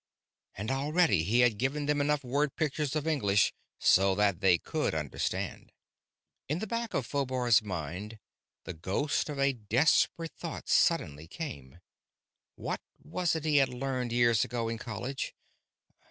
And 0.57 0.71
already 0.71 1.21
he 1.21 1.41
had 1.41 1.59
given 1.59 1.85
them 1.85 2.01
enough 2.01 2.23
word 2.23 2.55
pictures 2.55 2.95
of 2.95 3.05
English 3.05 3.53
so 3.77 4.15
that 4.15 4.39
they 4.41 4.57
could 4.57 4.95
understand.... 4.95 5.71
In 6.49 6.57
the 6.57 6.65
back 6.65 6.95
of 6.95 7.05
Phobar's 7.05 7.61
mind 7.61 8.17
the 8.63 8.73
ghost 8.73 9.29
of 9.29 9.37
a 9.37 9.53
desperate 9.53 10.31
thought 10.35 10.67
suddenly 10.67 11.27
came. 11.27 11.81
What 12.55 12.81
was 12.99 13.35
it 13.35 13.45
he 13.45 13.57
had 13.57 13.69
learned 13.69 14.11
years 14.11 14.43
ago 14.43 14.69
in 14.69 14.79
college? 14.79 15.35